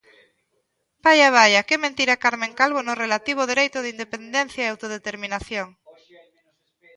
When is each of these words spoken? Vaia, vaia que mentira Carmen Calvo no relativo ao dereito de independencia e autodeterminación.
Vaia, 1.03 1.29
vaia 1.37 1.65
que 1.67 1.81
mentira 1.85 2.21
Carmen 2.23 2.53
Calvo 2.59 2.81
no 2.85 2.97
relativo 3.03 3.39
ao 3.41 3.49
dereito 3.51 3.79
de 3.81 3.91
independencia 3.95 4.61
e 4.65 4.69
autodeterminación. 4.73 5.67